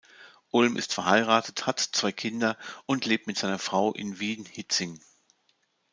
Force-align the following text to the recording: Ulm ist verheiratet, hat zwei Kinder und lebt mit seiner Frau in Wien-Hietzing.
Ulm 0.49 0.77
ist 0.77 0.95
verheiratet, 0.95 1.67
hat 1.67 1.79
zwei 1.79 2.11
Kinder 2.11 2.57
und 2.87 3.05
lebt 3.05 3.27
mit 3.27 3.37
seiner 3.37 3.59
Frau 3.59 3.93
in 3.93 4.19
Wien-Hietzing. 4.19 4.99